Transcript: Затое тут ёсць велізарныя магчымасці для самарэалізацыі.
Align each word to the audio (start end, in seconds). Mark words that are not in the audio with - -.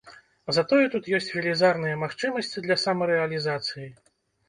Затое 0.55 0.85
тут 0.93 1.09
ёсць 1.19 1.29
велізарныя 1.35 2.01
магчымасці 2.07 2.67
для 2.67 2.81
самарэалізацыі. 2.89 3.91